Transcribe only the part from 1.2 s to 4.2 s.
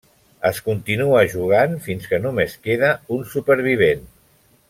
jugant fins que només queda un supervivent.